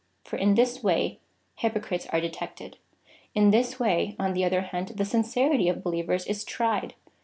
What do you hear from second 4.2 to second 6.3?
the other hand, the sincerity of believers